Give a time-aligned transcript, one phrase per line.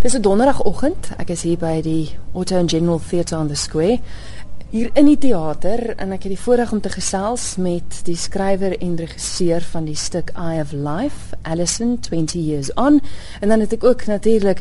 [0.00, 1.10] Dis 'n donderdagoggend.
[1.16, 3.98] Ek is hier by die Otto and General Theatre on the Square.
[4.70, 8.78] Hier in die teater en ek het die voorreg om te gesels met die skrywer
[8.80, 13.00] en regisseur van die stuk Eye of Life, Alison 20 years on.
[13.40, 14.60] En dan het ek ook natuurlik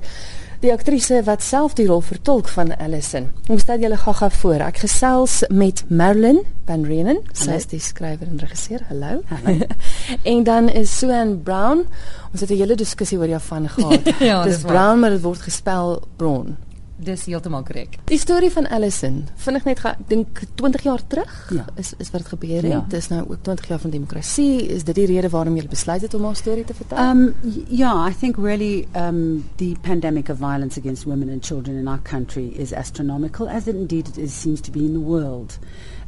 [0.59, 3.29] die aktrise wat self die rol vertolk van Alison.
[3.47, 4.63] Kom stel julle gaga voor.
[4.67, 7.21] Ek gesels met Marilyn Van Reenen.
[7.33, 8.83] Sy is die skrywer en regisseur.
[8.89, 9.21] Hallo.
[9.31, 9.69] Hallo.
[10.33, 11.85] en dan is Suan Brown.
[12.33, 14.13] Ons het 'n hele diskussie oor jou van gehad.
[14.29, 14.61] Ja, dis.
[14.61, 16.57] Brown, maar dit word gespel Brown.
[16.99, 17.93] Dis heeltemal korrek.
[18.09, 21.63] Die storie van Alison, vind ek net ek dink 20 jaar terug Ja.
[21.79, 22.71] is is wat gebeur het.
[22.73, 22.85] Ja.
[22.91, 24.67] Dis nou ook 20 jaar van demokrasie.
[24.67, 26.97] Is dit die rede waarom jy besluit het om haar storie te vertel?
[26.99, 27.35] Um,
[27.69, 32.01] yeah, I think really um, the pandemic of violence against women and children in our
[32.03, 35.57] country is astronomical, as it indeed it is, seems to be in the world.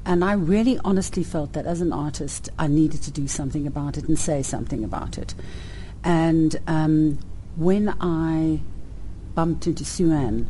[0.04, 3.98] And I really honestly felt that as an artist, I needed to do something about
[3.98, 5.36] it and say something about it.
[6.04, 7.20] And um,
[7.56, 8.60] when I
[9.36, 10.46] bumped into Suan, no,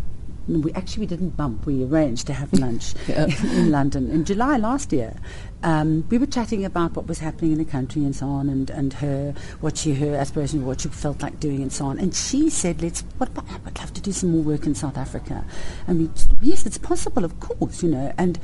[0.48, 1.66] we actually we didn't bump.
[1.66, 3.28] We arranged to have lunch Yeah.
[3.44, 5.16] in London in July last year.
[5.64, 8.70] Um, we were chatting about what was happening in the country and so on, and,
[8.72, 12.00] and her what she her aspirations, what she felt like doing, and so on.
[12.00, 13.02] And she said, "Let's.
[13.18, 15.46] What about, I would love to do some more work in South Africa."
[15.88, 16.10] And we,
[16.50, 18.12] yes, it's possible, of course, you know.
[18.18, 18.40] And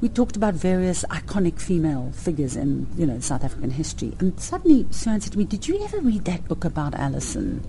[0.00, 4.14] we talked about various iconic female figures in you know South African history.
[4.20, 7.62] And suddenly, Suan said to me, "Did you ever read that book about Alison?"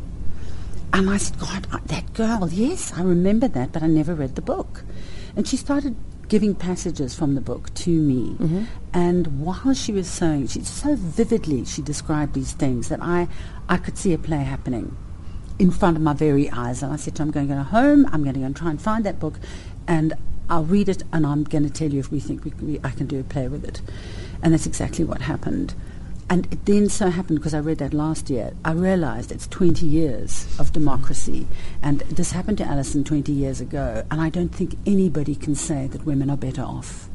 [0.95, 4.35] And I said, God, I- that girl, yes, I remember that, but I never read
[4.35, 4.83] the book.
[5.35, 5.97] And she started
[6.29, 8.37] giving passages from the book to me.
[8.39, 8.63] Mm-hmm.
[8.93, 13.27] And while she was saying, she so vividly she described these things that I,
[13.67, 14.95] I could see a play happening
[15.59, 16.81] in front of my very eyes.
[16.81, 18.55] And I said to her, I'm going to go home, I'm going to go and
[18.55, 19.37] try and find that book,
[19.89, 20.13] and
[20.49, 22.91] I'll read it, and I'm going to tell you if we think we, we, I
[22.91, 23.81] can do a play with it.
[24.41, 25.75] And that's exactly what happened.
[26.29, 29.85] And it then so happened, because I read that last year, I realized it's 20
[29.85, 31.45] years of democracy.
[31.83, 34.03] And this happened to Alison 20 years ago.
[34.09, 37.09] And I don't think anybody can say that women are better off.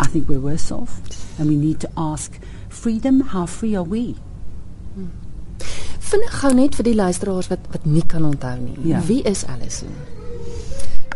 [0.00, 1.00] I think we're worse off.
[1.38, 2.38] And we need to ask
[2.68, 4.16] freedom, how free are we?
[6.12, 8.74] Vinnig gou net vir die luisteraars wat wat nie kan onthou nie.
[8.90, 9.00] Ja.
[9.08, 9.94] Wie is Alison?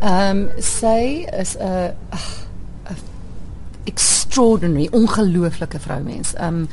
[0.01, 1.93] Ehm um, sy is 'n
[3.85, 6.35] extraordinary, ongelooflike vroumens.
[6.35, 6.69] Ehm um,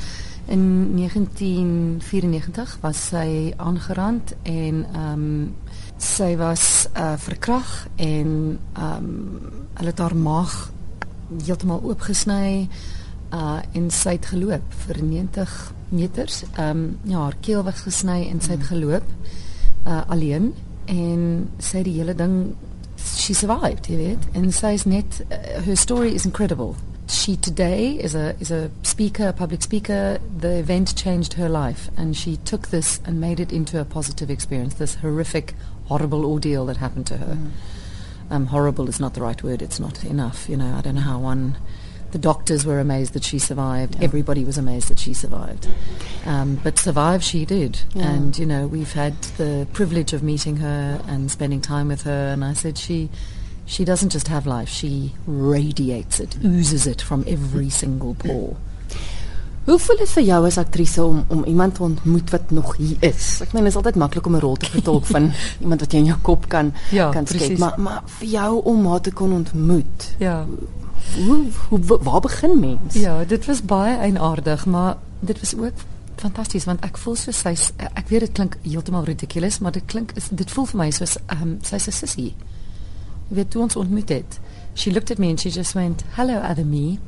[0.46, 5.54] in 1994 was sy aangerand en ehm um,
[5.96, 9.40] sy was uh, verkrag en ehm um,
[9.74, 10.70] hulle het haar maag
[11.44, 12.68] heeltemal oopgesny
[13.34, 16.42] uh en sy het geloop vir 90 meters.
[16.52, 19.06] Ehm um, ja, haar keel was gesny en sy het geloop
[19.86, 20.52] uh alleen
[20.84, 22.54] en sy het die hele ding
[23.04, 24.26] she survived, jy weet.
[24.32, 26.74] En sy is net uh, her story is incredible.
[27.14, 30.18] She today is a is a speaker, a public speaker.
[30.36, 34.30] The event changed her life and she took this and made it into a positive
[34.30, 34.74] experience.
[34.74, 35.54] This horrific,
[35.86, 37.38] horrible ordeal that happened to her.
[38.30, 39.62] Um, horrible is not the right word.
[39.62, 40.48] It's not enough.
[40.48, 41.56] You know, I don't know how one.
[42.10, 44.02] The doctors were amazed that she survived.
[44.02, 45.68] Everybody was amazed that she survived.
[46.26, 47.80] Um, but survive she did.
[47.92, 48.10] Yeah.
[48.10, 52.30] And, you know, we've had the privilege of meeting her and spending time with her.
[52.32, 53.08] And I said, she,
[53.66, 58.56] she doesn't just have life, she radiates it, oozes it from every single pore.
[59.64, 62.96] Hoe voel dit vir jou as aktrise om om iemand te ontmoet wat nog hier
[63.00, 63.40] is?
[63.40, 65.30] Ek meen dit is altyd maklik om 'n rol te vertolk van
[65.64, 68.86] iemand wat jy in jou kop kan Ja, kan skep, maar maar vir jou om
[68.86, 70.14] haar te kon ontmoet.
[70.18, 70.44] Ja.
[71.26, 72.94] Hoe, hoe wa- waar begin mens?
[72.94, 75.72] Ja, dit was baie eienaardig, maar dit was ook
[76.16, 80.12] fantasties want ek voel soos sy's ek weet dit klink heeltemal ridiculous, maar dit klink
[80.30, 82.34] dit voel vir my soos ehm um, sy's 'n sissie.
[83.28, 84.40] Weet toe ons ontmoet het.
[84.74, 86.98] She looked at me and she just went, "Hello, other me."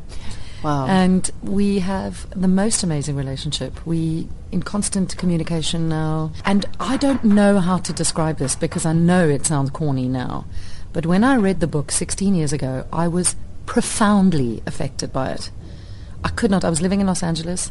[0.62, 0.86] Wow.
[0.86, 3.86] And we have the most amazing relationship.
[3.86, 6.32] We in constant communication now.
[6.44, 10.44] And I don't know how to describe this because I know it sounds corny now.
[10.92, 15.50] But when I read the book 16 years ago, I was profoundly affected by it.
[16.24, 16.64] I could not.
[16.64, 17.70] I was living in Los Angeles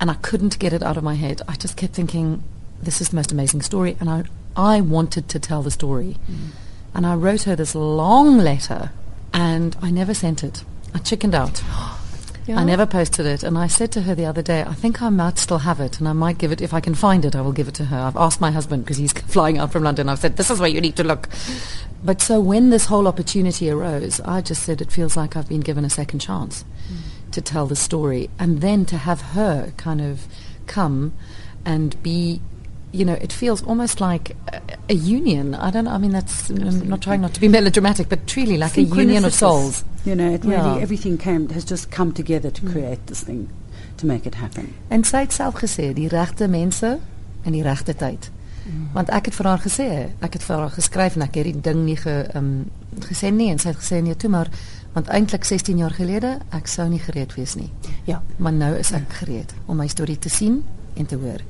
[0.00, 1.40] and I couldn't get it out of my head.
[1.46, 2.42] I just kept thinking
[2.82, 4.24] this is the most amazing story and I
[4.56, 6.16] I wanted to tell the story.
[6.30, 6.50] Mm.
[6.94, 8.90] And I wrote her this long letter
[9.32, 10.64] and I never sent it.
[10.94, 11.62] I chickened out.
[12.48, 12.56] Ja.
[12.56, 13.42] I never posted it.
[13.42, 15.98] And I said to her the other day, I think I might still have it
[15.98, 17.84] and I might give it, if I can find it, I will give it to
[17.84, 17.98] her.
[17.98, 20.08] I've asked my husband because he's flying out from London.
[20.08, 21.28] I've said, this is where you need to look.
[22.02, 25.60] But so when this whole opportunity arose, I just said, it feels like I've been
[25.60, 27.30] given a second chance mm.
[27.32, 28.30] to tell the story.
[28.38, 30.26] And then to have her kind of
[30.66, 31.12] come
[31.66, 32.40] and be
[32.92, 35.54] you know, it feels almost like a, a union.
[35.54, 35.86] I don't.
[35.88, 39.24] I mean, that's I'm not trying not to be melodramatic, but truly like a union
[39.24, 39.84] of souls.
[40.04, 40.82] You know, it really Yeah.
[40.82, 43.48] everything came has just come together to create this thing,
[43.98, 44.72] to make it happen.
[44.88, 46.98] En sy het self gesê, die regte mense
[47.44, 48.30] in die regte tyd.
[48.92, 49.84] Want ek het vir haar gesê,
[50.20, 52.66] ek het vir haar geskryf en ek het die ding nie ge um,
[53.00, 54.50] gesê nie en sy het gesê nee toe maar
[54.92, 57.70] want eintlik 16 jaar gelede ek sou nie gereed wees nie.
[58.04, 58.20] Ja.
[58.36, 60.64] Maar nou is ek gereed om my storie te sien
[60.98, 61.40] en te hoor.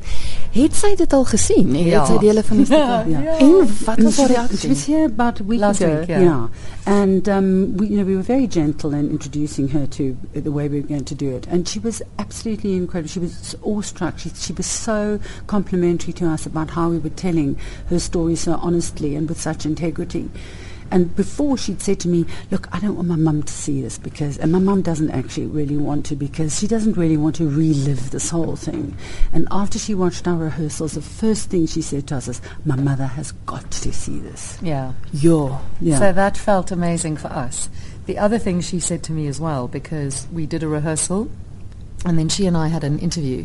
[0.53, 1.75] Het sy dit al gesien?
[1.75, 2.05] Het Ja.
[2.07, 3.09] sy dele van die stuk al?
[3.09, 3.39] Ja.
[3.39, 3.55] En
[3.85, 4.69] wat was haar She reaksie?
[4.69, 5.97] was here about a week Last ago.
[5.99, 6.47] week, yeah.
[6.85, 10.69] And um, we, you know, we were very gentle in introducing her to the way
[10.69, 11.47] we were going to do it.
[11.51, 13.09] And she was absolutely incredible.
[13.11, 14.19] She was awestruck.
[14.19, 17.57] She, she was so complimentary to us about how we were telling
[17.91, 20.29] her story so honestly and with such integrity.
[20.91, 23.99] And before she'd said to me, look, I don't want my mum to see this
[23.99, 27.49] because, and my mum doesn't actually really want to because she doesn't really want to
[27.49, 28.97] relive this whole thing.
[29.33, 32.77] And after she watched our rehearsals, the first thing she said to us is, my
[32.77, 34.59] mother has got to see this.
[34.63, 34.93] Yeah.
[35.13, 35.59] Ja.
[35.81, 35.99] Yeah.
[35.99, 37.69] So that felt amazing for us.
[38.07, 41.31] The other thing she said to me as well, because we did a rehearsal
[42.07, 43.45] and then she and I had an interview.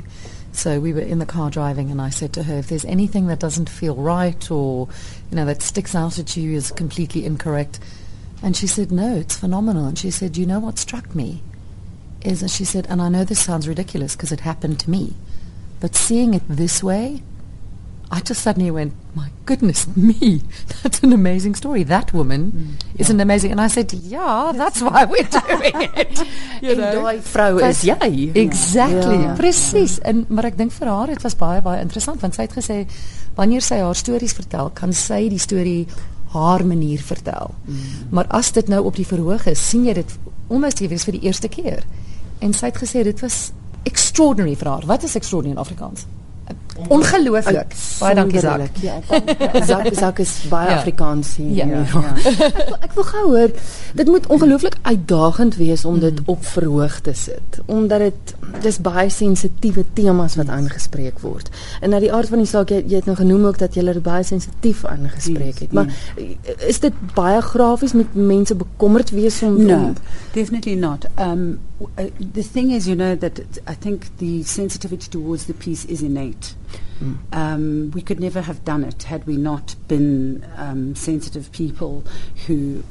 [0.54, 3.28] So we were in the car driving and I said to her, if there's anything
[3.28, 4.88] that doesn't feel right or,
[5.30, 7.80] you know, that sticks out at you is completely incorrect.
[8.44, 9.88] And she said, no, it's phenomenal.
[9.88, 11.42] And she said, you know what struck me?
[12.22, 15.16] Is, and she said, and I know this sounds ridiculous because it happened to me,
[15.80, 17.24] but seeing it this way,
[18.14, 20.44] I just suddenly went, my goodness me,
[20.84, 21.82] that's an amazing story.
[21.82, 23.50] That woman is an amazing.
[23.50, 26.22] And I said, yeah, that's why we're doing it.
[26.62, 27.02] You know?
[27.02, 28.30] daai vrou is jy.
[28.36, 29.18] Exactly.
[29.18, 29.34] Ja.
[29.40, 29.98] Presies.
[30.06, 32.84] En maar ek dink vir haar dit was baie baie interessant want sy het gesê
[33.34, 35.88] wanneer sy haar stories vertel, kan sy die storie
[36.38, 37.56] haar manier vertel.
[37.66, 37.84] Mm.
[38.14, 40.18] Maar as dit nou op die verhoog is, sien jy dit
[40.54, 41.82] almost jy weet vir die eerste keer.
[42.46, 43.48] En sy het gesê dit was
[43.90, 44.86] extraordinary vir haar.
[44.86, 46.06] Wat is extraordinary in Afrikaans?
[46.88, 47.76] Ongelooflik.
[48.00, 48.62] Baie dankie Zak.
[48.82, 49.00] Ja,
[49.66, 50.76] Zak Zak is baie Ja.
[50.78, 51.56] Afrikaans hier.
[51.56, 51.66] Ja.
[51.66, 51.84] Ja,
[52.16, 53.50] Ek wil- Ek wil gou hoor,
[53.94, 59.10] dit moet ongelooflik uitdagend wees om dit op verhoog te sit, omdat dit dis baie
[59.10, 61.50] sensitiewe temas wat aangespreek word.
[61.82, 63.84] En na die aard van die saak, jy, jy het nou genoem ook dat jy
[63.84, 65.88] dit baie sensitief aangespreek het, maar
[66.68, 69.94] is dit baie grafies met mense bekommerd wees om No, om
[70.34, 71.06] definitely not.
[71.20, 71.60] Um,
[71.98, 76.02] uh, the thing is, you know, that I think the sensitivity towards the piece is
[76.02, 76.54] innate.
[77.32, 82.04] Um, we could never have done it had we not been um, sensitive people
[82.48, 82.84] who,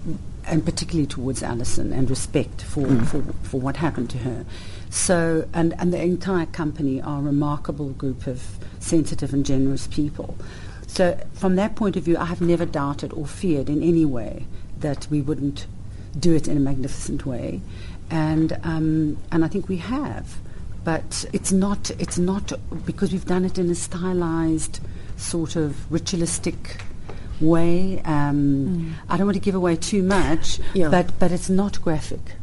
[0.46, 4.44] and particularly towards Alison, and respect for, for, for what happened to her.
[4.90, 8.42] So, and, and the entire company are a remarkable group of
[8.78, 10.36] sensitive and generous people.
[10.86, 14.44] So, from that point of view, I have never doubted or feared in any way
[14.80, 15.66] that we wouldn't
[16.18, 17.62] do it in a magnificent way,
[18.10, 20.36] and um, and I think we have,
[20.84, 22.52] but it's not it's not
[22.86, 24.80] because we've done it in a stylized,
[25.16, 26.82] sort of ritualistic
[27.40, 28.00] way.
[28.04, 30.88] Um, I don't want to give away too much, Yeah.
[30.90, 32.36] but but it's not graphic.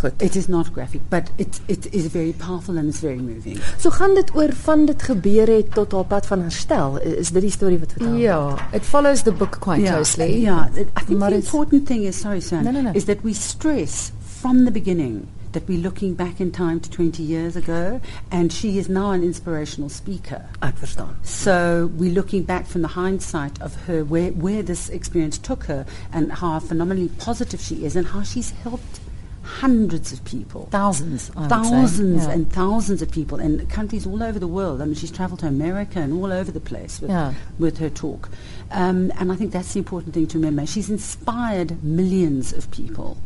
[0.00, 0.12] goed.
[0.22, 3.58] It is not graphic, but it it is very powerful and it's very moving.
[3.78, 7.00] So gaan dit oor van dit gebeur het tot haar pad van herstel.
[7.00, 8.14] Is dit die storie wat vertel?
[8.16, 10.40] Yeah, it follows the book quite closely.
[10.40, 12.90] Yeah, it- I think Maar the important thing is, sorry, Sam, No, no, no.
[12.94, 17.22] is that we stress from the beginning that we're looking back in time to 20
[17.22, 20.44] years ago, and she is now an inspirational speaker.
[20.62, 21.14] Ek verstaan.
[21.24, 25.86] So we're looking back from the hindsight of her, where, where this experience took her,
[26.12, 29.00] and how phenomenally positive she is, and how she's helped
[29.44, 31.56] hundreds of people Thousands, I would say.
[31.56, 32.30] thousands Yeah.
[32.32, 34.80] and thousands of people in countries all over the world.
[34.80, 37.34] I mean, she's travelled to America and all over the place with, Yeah.
[37.58, 38.30] with her talk.
[38.70, 40.64] Um, and I think that's the important thing to remember.
[40.64, 43.18] She's inspired millions of people.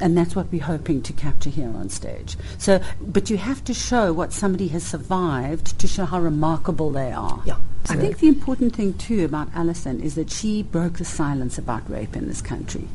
[0.00, 2.36] And that's what we're hoping to capture here on stage.
[2.58, 7.12] So, but you have to show what somebody has survived to show how remarkable they
[7.12, 7.42] are.
[7.46, 7.56] Yeah.
[7.88, 11.88] I think the important thing too about Alison is that she broke the silence about
[11.88, 12.88] rape in this country.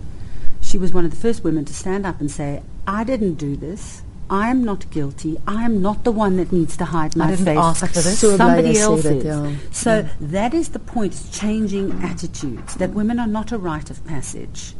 [0.61, 3.55] She was one of the first women to stand up and say, I didn't do
[3.55, 4.01] this.
[4.31, 5.37] I am not guilty.
[5.47, 7.57] I am not the one that needs to hide my I didn't face.
[7.57, 8.19] ask for this.
[8.19, 9.23] So Somebody else is.
[9.23, 9.51] ja.
[9.71, 14.05] So that is the point, it's changing attitudes, that women are not a rite of
[14.05, 14.75] passage.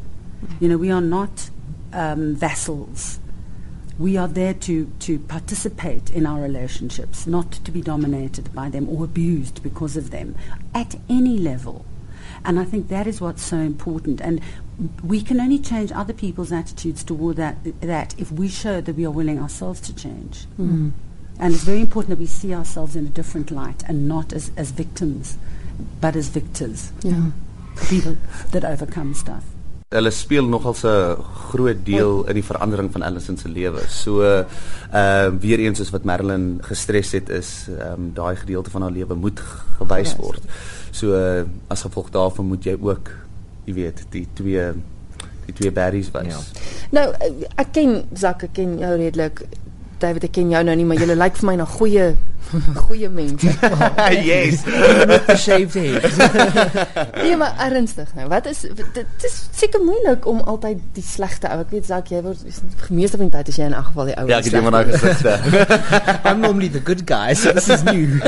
[0.60, 1.50] You know, we are not
[1.92, 3.18] um, vassals.
[3.98, 8.88] We are there to, to participate in our relationships, not to be dominated by them
[8.88, 10.34] or abused because of them
[10.74, 11.84] at any level.
[12.44, 14.22] And I think that is what's so important.
[14.22, 14.40] And
[15.04, 19.04] we can only change other people's attitudes toward that, that if we show that we
[19.04, 20.46] are willing ourselves to change.
[21.38, 24.50] And it's very important that we see ourselves in a different light and not as,
[24.56, 25.36] as victims,
[26.00, 27.32] but as victors, Ja.
[27.88, 28.16] people
[28.52, 29.44] that overcome stuff.
[29.90, 31.16] Hulle speel nogal 'n
[31.50, 33.80] groot deel in die verandering van Allison se lewe.
[33.88, 34.46] So ehm
[34.94, 38.90] uh, weer eens soos wat Marilyn gestres het is ehm um, daai gedeelte van haar
[38.90, 39.40] lewe moet
[39.78, 40.42] gewys word.
[40.90, 43.10] So uh, as gevolg daarvan moet jy ook
[43.64, 44.72] jy weet die twee
[45.46, 46.52] die twee berries wys.
[46.94, 49.42] Nou, eh, ek ken Zak, ek ken jou redelik.
[50.00, 52.10] David ek ken jou nou nie, maar jy lyk vir my na goeie
[52.86, 53.46] goeie mense.
[54.30, 54.62] yes.
[54.64, 56.02] The shaved head.
[57.22, 58.26] nee, maar ernstig nou.
[58.32, 61.60] Wat is dit is seker moeilik om altyd die slegte ou.
[61.62, 62.42] Ek weet Zak, jy word
[62.90, 64.26] meeste van die tyd as jy in 'n geval die ou.
[64.30, 65.34] Ja, ek het iemand daai gesigte.
[66.24, 68.18] I'm normally the good guy, so this is new.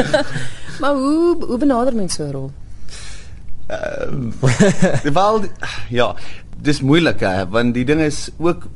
[0.81, 2.51] Maar hoe hoe benader mense so 'n rol?
[5.13, 5.45] Wel
[5.89, 6.15] ja,
[6.63, 8.69] dis moeilik hè, want die ding is ook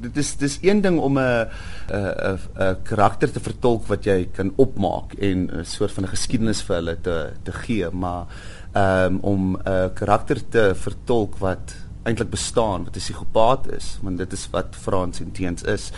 [0.00, 1.48] dit is dis een ding om 'n
[1.90, 6.62] 'n 'n karakter te vertolk wat jy kan opmaak en 'n soort van 'n geskiedenis
[6.62, 8.26] vir hulle te te gee, maar
[8.74, 14.32] um, om 'n karakter te vertolk wat eintlik bestaan, wat 'n psigopaat is, want dit
[14.32, 15.90] is wat Frans en Teens is.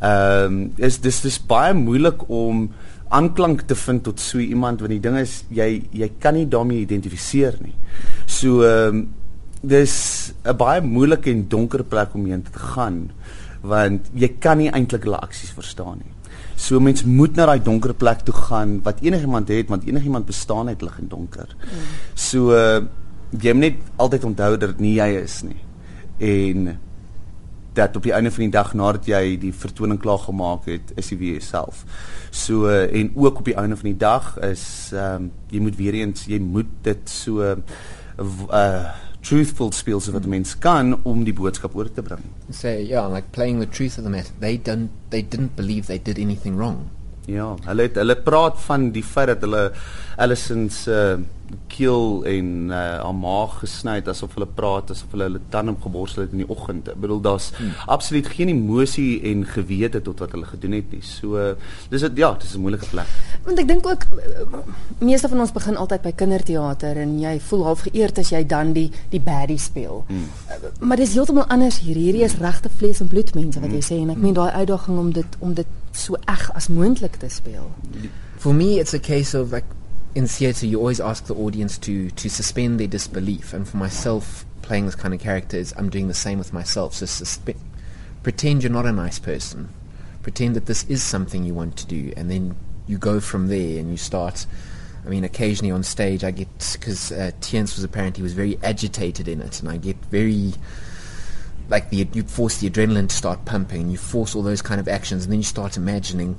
[0.00, 2.70] Ehm um, is dis dis baie moeilik om
[3.08, 6.84] aanklank te vind tot so iemand want die ding is jy jy kan nie daarmee
[6.84, 7.74] identifiseer nie.
[8.26, 9.08] So ehm um,
[9.62, 13.10] dis 'n baie moeilike en donker plek om heen te gaan
[13.62, 16.12] want jy kan nie eintlik hulle aksies verstaan nie.
[16.56, 20.68] So mens moet na daai donker plek toe gaan wat enigiemand het want enigiemand bestaan
[20.68, 21.56] uit lig en donker.
[21.58, 21.86] Mm.
[22.14, 22.82] So uh,
[23.30, 25.60] jy moet net altyd onthou dat dit nie jy is nie.
[26.18, 26.78] En
[27.78, 31.10] dat op die einde van die dag nadat jy die vertoning klaar gemaak het, is
[31.12, 31.84] jy weer jouself.
[32.30, 35.76] So uh, en ook op die einde van die dag is ehm um, jy moet
[35.76, 38.94] weer eens jy moet dit so uh
[39.28, 40.30] truthful speel so wat mm.
[40.38, 42.24] mens kan om die boodskap oor te bring.
[42.50, 44.32] Say, yeah, like playing the truth of the matter.
[44.40, 46.88] They don't they didn't believe they did anything wrong.
[47.28, 49.66] Ja, hulle het, hulle praat van die feit dat hulle
[50.18, 51.24] Allison se uh,
[51.72, 56.24] keel en uh, haar maag gesny het asof hulle praat asof hulle hulle tande geborstel
[56.24, 56.90] het in die oggend.
[56.92, 57.70] Ek bedoel daar's hmm.
[57.94, 61.00] absoluut geen emosie en gewete tot wat hulle gedoen het nie.
[61.04, 61.54] So uh,
[61.92, 63.12] dis dit ja, dis 'n moeilike plek.
[63.46, 64.06] Want ek dink ook
[64.98, 68.72] meeste van ons begin altyd by kinderteater en jy voel half geëerd as jy dan
[68.72, 70.04] die die baddie speel.
[70.08, 70.28] Hmm.
[70.80, 71.96] Maar dis heeltemal anders hier.
[71.96, 73.90] Hierdie is regte vlees en bloed mense wat jy hmm.
[73.92, 75.66] sê en ek meen daai uitdaging om dit om dit
[75.98, 77.72] so eg as moontlik te speel.
[78.38, 79.64] For me it's a case of like
[80.14, 83.52] in theatre, you always ask the audience to to suspend their disbelief.
[83.52, 86.94] And for myself, playing this kind of character is I'm doing the same with myself.
[86.94, 87.56] So suspe-
[88.22, 89.68] pretend you're not a nice person.
[90.22, 93.78] Pretend that this is something you want to do, and then you go from there
[93.78, 94.46] and you start.
[95.06, 99.40] I mean, occasionally on stage, I get because uh, was apparently was very agitated in
[99.40, 100.54] it, and I get very
[101.68, 104.80] like the you force the adrenaline to start pumping, and you force all those kind
[104.80, 106.38] of actions, and then you start imagining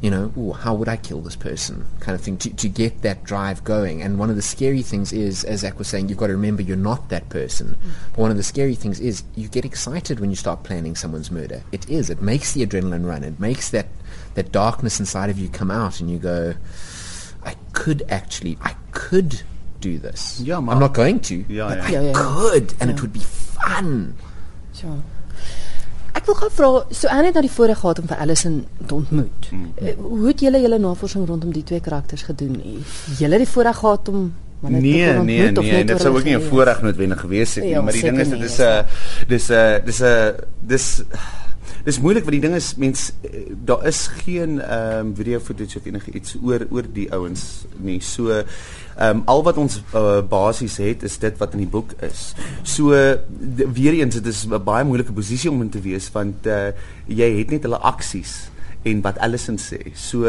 [0.00, 3.02] you know, ooh, how would I kill this person kind of thing to, to get
[3.02, 4.00] that drive going.
[4.00, 6.62] And one of the scary things is, as Zach was saying, you've got to remember
[6.62, 7.70] you're not that person.
[7.70, 7.90] Mm.
[8.12, 11.30] But one of the scary things is you get excited when you start planning someone's
[11.30, 11.62] murder.
[11.72, 12.10] It is.
[12.10, 13.24] It makes the adrenaline run.
[13.24, 13.86] It makes that,
[14.34, 16.54] that darkness inside of you come out and you go,
[17.44, 19.42] I could actually, I could
[19.80, 20.40] do this.
[20.40, 21.84] Yeah, I'm not going to, yeah, but yeah.
[21.84, 22.12] I Yeah, yeah.
[22.14, 24.14] could, and it would be fun.
[24.78, 24.98] Sure.
[26.18, 28.94] Ek wil gou vra, so Anne het nou die voorreg gehad om vir Allison te
[28.94, 29.48] ontmoet.
[29.50, 30.04] Mm -hmm.
[30.18, 32.62] Hoe het julle julle navorsing rondom die twee karakters gedoen?
[33.18, 36.42] Julle het die voorreg gehad om nee, nee, nee, nee, dit sou ook nie 'n
[36.42, 38.84] voorreg noodwendig gewees het nie, ja, maar die ding is dit is 'n
[39.28, 41.02] dis 'n dis 'n dis
[41.88, 43.06] dis moeilik want die ding is mens
[43.68, 47.44] daar is geen ehm um, video footage of enige iets oor oor die ouens
[47.76, 48.00] nie.
[48.04, 48.44] So ehm
[49.06, 52.34] um, al wat ons uh, basies het is dit wat in die boek is.
[52.62, 52.92] So
[53.78, 56.68] weer eens dit is 'n baie moeilike posisie om in te wees want uh,
[57.06, 58.50] jy het net hulle aksies
[58.82, 59.80] en wat Allison sê.
[59.98, 60.28] So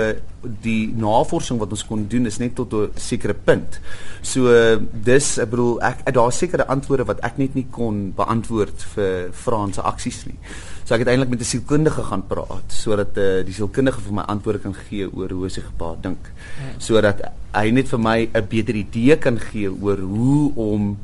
[0.63, 3.79] die navorsing wat ons kon doen is net tot 'n sekere punt.
[4.21, 4.49] So
[4.93, 9.75] dis ek bedoel ek daar's sekere antwoorde wat ek net nie kon beantwoord vir Frans
[9.75, 10.39] se aksies nie.
[10.85, 14.23] So ek het eintlik met 'n sielkundige gaan praat sodat uh, die sielkundige vir my
[14.27, 16.31] antwoorde kan gee oor hoe sy gepaard dink.
[16.57, 16.79] Ja.
[16.79, 17.21] Sodat
[17.53, 20.97] hy net vir my 'n beter idee kan gee oor hoe om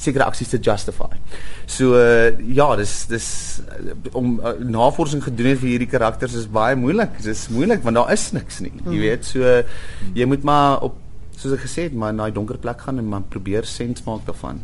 [0.00, 1.10] sekere aksies te justify.
[1.66, 3.28] So uh, ja, dis dis
[3.62, 7.18] uh, om uh, navorsing gedoen het vir hierdie karakters is baie moeilik.
[7.20, 8.72] Dit is moeilik want daar is niks nie.
[8.78, 9.04] Jy hmm.
[9.04, 9.60] weet, so uh,
[10.18, 10.98] jy moet maar op
[11.36, 14.26] soos ek gesê het, maar in daai donker plek gaan en maar probeer sens maak
[14.28, 14.60] daarvan.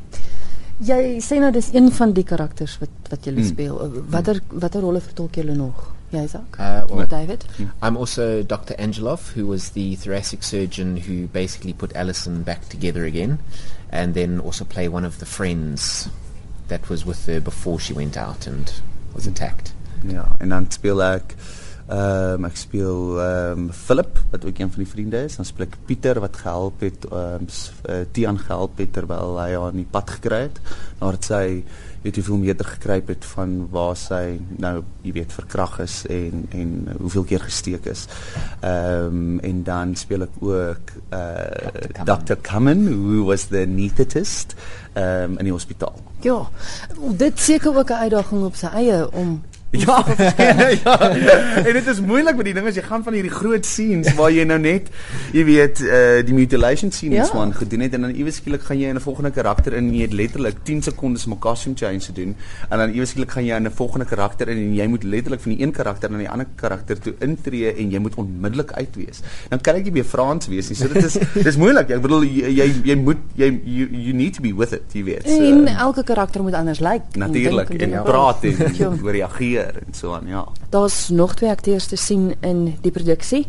[0.86, 3.46] Jy sê nou dis een van die karakters wat wat jy hmm.
[3.52, 3.78] speel.
[4.12, 5.86] Watter watter rolle vertolk jy nog?
[6.10, 6.56] Ja, Isaac.
[6.58, 7.44] Uh, well, David.
[7.82, 8.74] I'm also Dr.
[8.78, 13.40] Angelov, who was the thoracic surgeon who basically put Alison back together again.
[13.90, 16.08] And then also play one of the friends
[16.68, 18.80] that was with her before she went out and
[19.14, 19.72] was attacked.
[20.06, 21.34] Ja, en dan speel ek
[21.88, 25.36] ehm um, ek speel ehm um, Philip wat ook een van die vriende is.
[25.36, 27.46] Dan speel ek Pieter wat gehelp het ehm um,
[27.88, 30.60] uh, Tian gehelp het terwyl hy haar in die pad gekry het
[31.00, 31.44] nadat sy
[32.02, 36.74] weet hoeveel meter gekruip het van waar sy nou jy weet verkrag is en en
[36.98, 38.04] hoeveel keer gesteek is.
[38.60, 42.36] Ehm um, en dan speel ek ook uh Dr.
[42.42, 44.54] Kamen who was the anesthetist
[44.92, 45.96] ehm um, in die hospitaal.
[46.20, 46.48] Ja.
[47.16, 49.42] Dit seker ook 'n uitdaging op sy eie om
[49.84, 50.00] Ja,
[50.84, 50.94] ja.
[51.60, 54.30] En dit is moeilik met die ding as jy gaan van hierdie groot scenes waar
[54.32, 54.86] jy nou net
[55.36, 57.22] jy weet uh die mutilation scene Ja.
[57.22, 57.26] ja.
[57.28, 59.94] swan gedoen het en dan iewes skielik gaan jy in 'n volgende karakter in en
[59.94, 62.34] jy het letterlik 10 sekondes om 'n costume change te doen
[62.70, 65.40] en dan iewes skielik gaan jy in 'n volgende karakter in en jy moet letterlik
[65.40, 69.20] van die een karakter na die ander karakter toe intree en jy moet onmiddellik uitwees.
[69.48, 70.76] Dan kan ek nie meer Frans wees nie.
[70.76, 71.90] So dit is dis moeilik.
[71.90, 75.04] Ek bedoel jy jy, jy moet jy you, you need to be with it, jy
[75.04, 75.28] weet.
[75.28, 77.02] So, En elke karakter moet anders lyk.
[77.12, 78.02] en natuurlik dink en doen.
[78.02, 78.90] praat en Ja.
[79.04, 80.44] reageer en so aan, ja.
[80.68, 83.46] Daar's nog twee akteurs te sien in die produksie.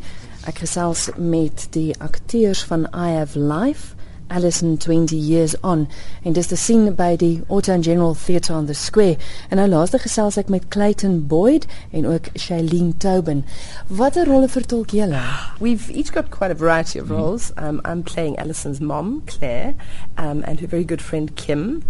[0.47, 3.95] Ek gesels met die akteurs van I Have Life,
[4.29, 5.87] Alison 20 Years On
[6.23, 9.17] en dis te sien by die Auto and General Theatre on the Square.
[9.49, 13.43] En nou laaste gesels ek met Clayton Boyd en ook Shailene Tobin.
[13.87, 15.21] Watter rolle vertolk julle?
[15.59, 17.51] We've each got quite a variety of roles.
[17.57, 19.73] Um, I'm playing Alison's mom, Claire,
[20.17, 21.81] um, and her very good friend Kim,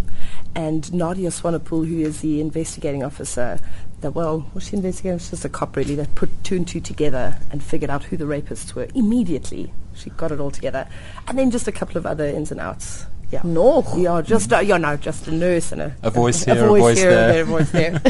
[0.56, 3.60] and Nadia Swanepoel, who is the investigating officer.
[4.01, 5.20] That well, was she investigating?
[5.20, 5.96] She's just a cop, really.
[5.96, 9.74] That put two and two together and figured out who the rapists were immediately.
[9.94, 10.88] She got it all together,
[11.27, 13.06] and then just a couple of other ins and outs.
[13.32, 13.41] Yeah.
[13.44, 13.86] Nog?
[13.98, 16.68] Yeah, just uh, yeah, no, just a nurse and a, A voice a, here, a
[16.68, 17.41] voice voice here, there.
[17.41, 18.01] a voice there.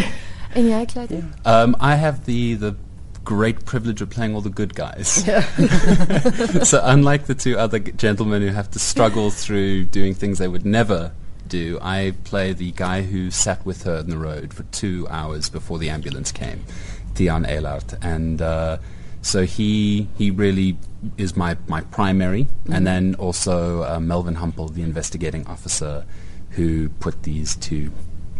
[0.55, 1.33] En jy Clayton?
[1.45, 2.75] Um, I have the the
[3.25, 5.23] great privilege of playing all the good guys.
[5.27, 5.41] Yeah.
[6.63, 10.47] so unlike the two other g- gentlemen who have to struggle through doing things they
[10.47, 11.11] would never
[11.49, 15.49] do, I play the guy who sat with her in the road for two hours
[15.49, 16.63] before the ambulance came,
[17.15, 18.41] Dion Eilert, and.
[18.41, 18.77] Uh,
[19.21, 20.77] so he he really
[21.17, 26.05] is my, my primary, and then also uh, Melvin Humpel, the investigating officer,
[26.51, 27.91] who put these two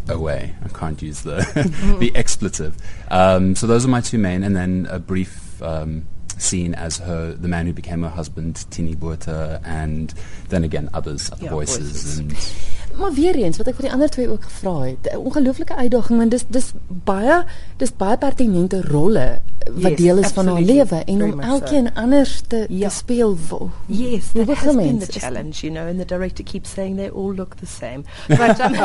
[0.08, 0.56] away.
[0.64, 1.38] I can't use the
[2.00, 2.78] the expletive.
[3.12, 7.34] Um, so those are my two main, and then a brief um, scene as her
[7.34, 10.14] the man who became her husband, Tini Buerta, and
[10.48, 12.20] then again others, other Yeah, voices, voices.
[12.20, 12.32] and
[13.00, 16.20] Maar weer eens wat ek vir die ander twee ook gevra het, 'n ongelooflike uitdaging
[16.20, 17.44] want dis dis baie
[17.78, 19.40] dis baie pertinente rolle
[19.70, 22.88] wat Yes, deel is van haar lewe en om elkeen anders te, Ja.
[22.90, 23.38] te speel.
[23.50, 25.06] wo- Yes, that has been mens?
[25.06, 28.04] the challenge, you know, and the director keeps saying they all look the same.
[28.28, 28.74] But um,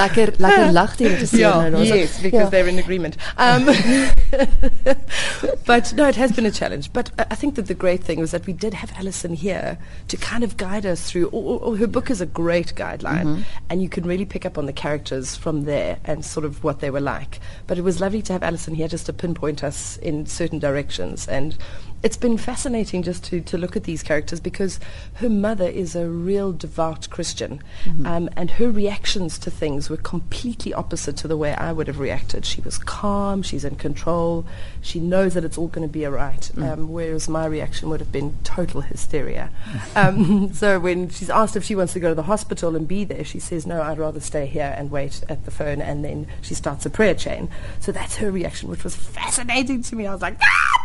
[0.00, 1.94] Lekker lekker lag die regisseur nou daarso.
[1.94, 2.48] yes, because Ja.
[2.50, 3.14] they're in agreement.
[3.38, 3.64] Um,
[5.70, 6.88] but no, it has been a challenge.
[6.92, 9.76] But I I think that the great thing was that we did have Alison here
[10.06, 11.26] to kind of guide us through.
[11.26, 13.42] Or, or, or her book is a great guideline, mm-hmm.
[13.68, 16.80] and you can really pick up on the characters from there and sort of what
[16.80, 17.40] they were like.
[17.66, 21.28] But it was lovely to have Alison here just to pinpoint us in certain directions
[21.28, 21.56] and.
[22.06, 24.78] It's been fascinating just to, to look at these characters because
[25.14, 27.60] her mother is a real devout Christian,
[28.04, 31.98] um, and her reactions to things were completely opposite to the way I would have
[31.98, 32.46] reacted.
[32.46, 34.46] She was calm, she's in control,
[34.80, 37.98] she knows that it's all going to be all right, um, whereas my reaction would
[37.98, 39.50] have been total hysteria.
[39.96, 43.02] um, so when she's asked if she wants to go to the hospital and be
[43.02, 46.28] there, she says, No, I'd rather stay here and wait at the phone, and then
[46.40, 47.48] she starts a prayer chain.
[47.80, 50.06] So that's her reaction, which was fascinating to me.
[50.06, 50.75] I was like, Ah, be there now!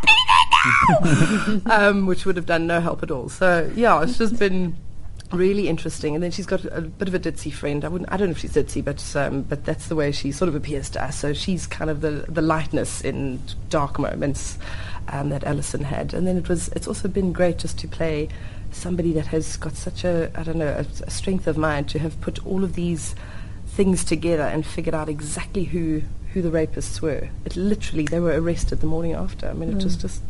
[1.66, 3.28] um, which would have done no help at all.
[3.28, 4.76] So yeah, it's just been
[5.32, 6.14] really interesting.
[6.14, 7.84] And then she's got a bit of a ditzy friend.
[7.84, 10.32] I wouldn't, I don't know if she's ditzy, but um, but that's the way she
[10.32, 11.18] sort of appears to us.
[11.18, 14.58] So she's kind of the the lightness in dark moments
[15.08, 16.14] um, that Alison had.
[16.14, 18.28] And then it was it's also been great just to play
[18.70, 21.98] somebody that has got such a I don't know a, a strength of mind to
[21.98, 23.14] have put all of these
[23.66, 27.28] things together and figured out exactly who who the rapists were.
[27.44, 29.48] It literally they were arrested the morning after.
[29.48, 30.00] I mean, it was hmm.
[30.00, 30.22] just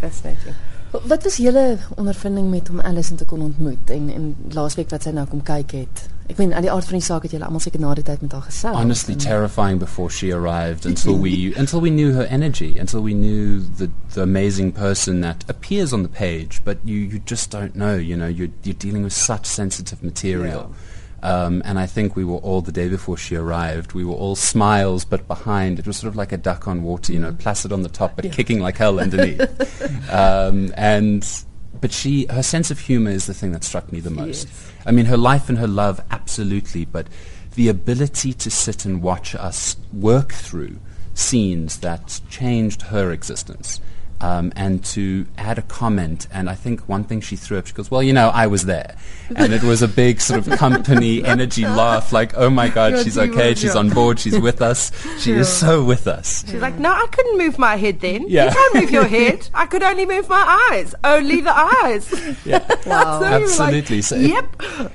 [0.00, 0.54] fascinating.
[0.90, 5.10] Wat was julle ondervinding met om Alison te kon ontmoet en en laasweek wat sy
[5.12, 6.04] nou kom kyk het?
[6.32, 8.22] Ek meen aan die aard van die saak het julle almal seker na die tyd
[8.24, 8.76] met haar gesels.
[8.76, 9.20] honestly hmm.
[9.20, 13.90] terrifying before she arrived until we until we knew her energy until we knew the
[14.14, 18.16] the amazing person that appears on the page but you you just don't know you
[18.16, 20.72] know you're you're dealing with such sensitive material
[21.22, 24.36] um, and I think we were all the day before she arrived we were all
[24.36, 27.72] smiles but behind it was sort of like a duck on water you know placid
[27.72, 31.44] on the top but kicking like hell underneath um, and
[31.80, 34.68] but she her sense of humor is the thing that struck me the most Yes.
[34.88, 37.08] I mean, her life and her love, absolutely, but
[37.56, 40.78] the ability to sit and watch us work through
[41.12, 43.82] scenes that changed her existence.
[44.20, 47.72] Um, and to add a comment, and I think one thing she threw up, she
[47.72, 48.96] goes, "Well, you know, I was there,"
[49.36, 53.16] and it was a big sort of company energy laugh, like, "Oh my God, she's
[53.16, 56.90] okay, she's on board, she's with us, she is so with us." She's like, no,
[56.90, 58.24] I couldn't move my head then.
[58.28, 58.46] Yeah.
[58.46, 59.48] You can't move your head.
[59.54, 60.94] I could only move my eyes.
[61.04, 62.12] Only the eyes.
[62.44, 62.58] Yeah.
[62.88, 64.02] So we like, Absolutely.
[64.02, 64.46] So yep.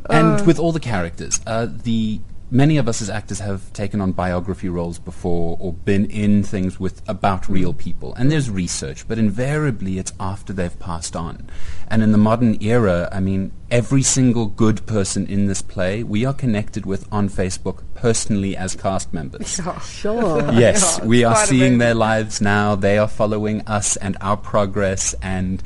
[0.10, 2.20] and with all the characters, uh, the
[2.54, 6.80] many of us as actors have taken on biography roles before or been in things
[6.80, 8.14] with about real people.
[8.14, 11.50] And there's research but invariably it's after they've passed on.
[11.88, 16.26] And in the modern era i mean every single good person in this play we
[16.26, 19.60] are connected with on facebook personally as cast members.
[19.66, 20.52] Oh, sure.
[20.54, 22.76] yes Yeah, we are seeing their lives now.
[22.76, 25.16] They are following us and our progress.
[25.22, 25.64] And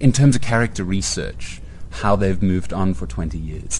[0.00, 1.62] in terms of character research
[2.02, 3.72] how they've moved on for 20 years